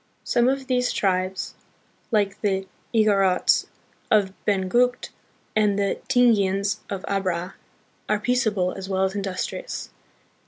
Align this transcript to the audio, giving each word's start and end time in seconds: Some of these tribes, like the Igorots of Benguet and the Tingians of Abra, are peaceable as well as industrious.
Some 0.23 0.49
of 0.49 0.65
these 0.65 0.91
tribes, 0.91 1.53
like 2.09 2.41
the 2.41 2.65
Igorots 2.91 3.67
of 4.09 4.33
Benguet 4.47 5.09
and 5.55 5.77
the 5.77 5.99
Tingians 6.09 6.77
of 6.89 7.05
Abra, 7.07 7.53
are 8.09 8.19
peaceable 8.19 8.71
as 8.73 8.89
well 8.89 9.03
as 9.03 9.13
industrious. 9.13 9.91